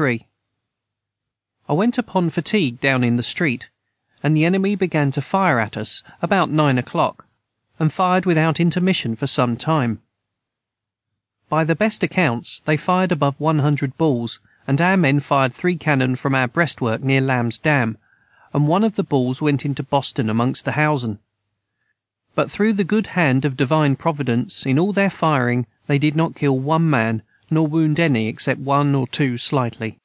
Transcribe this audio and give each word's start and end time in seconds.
the 0.00 0.06
23. 0.08 0.26
I 1.68 1.72
went 1.74 1.98
upon 1.98 2.30
fatigue 2.30 2.80
down 2.80 3.04
in 3.04 3.16
the 3.16 3.22
street 3.22 3.68
and 4.22 4.34
the 4.34 4.46
Enemy 4.46 4.74
began 4.76 5.10
to 5.10 5.20
fire 5.20 5.58
at 5.58 5.76
us 5.76 6.02
about 6.22 6.48
9 6.50 6.78
oclock 6.78 7.26
and 7.78 7.92
fired 7.92 8.24
without 8.24 8.58
intermition 8.58 9.14
for 9.14 9.26
some 9.26 9.58
time 9.58 10.00
bie 11.50 11.64
the 11.64 11.74
best 11.74 12.02
acounts 12.02 12.62
they 12.64 12.78
fired 12.78 13.12
above 13.12 13.34
one 13.36 13.58
hundred 13.58 13.94
balls 13.98 14.40
and 14.66 14.80
our 14.80 14.96
men 14.96 15.20
fired 15.20 15.52
3 15.52 15.76
canon 15.76 16.16
from 16.16 16.34
our 16.34 16.48
brest 16.48 16.80
work 16.80 17.02
near 17.02 17.20
Lams 17.20 17.58
Damb 17.58 17.98
and 18.54 18.66
one 18.66 18.84
of 18.84 18.96
the 18.96 19.04
balls 19.04 19.42
went 19.42 19.66
into 19.66 19.82
Boston 19.82 20.30
amongst 20.30 20.64
the 20.64 20.72
housen 20.72 21.18
but 22.34 22.50
through 22.50 22.72
the 22.72 22.84
good 22.84 23.08
hand 23.08 23.44
of 23.44 23.54
Devine 23.54 23.96
providence 23.96 24.64
in 24.64 24.78
all 24.78 24.94
their 24.94 25.10
firing 25.10 25.66
they 25.88 25.98
did 25.98 26.16
not 26.16 26.34
kill 26.36 26.58
one 26.58 26.88
man 26.88 27.20
nor 27.52 27.66
wound 27.66 27.98
any 27.98 28.28
except 28.28 28.60
one 28.60 28.94
or 28.94 29.08
too 29.08 29.34
slitely. 29.36 29.96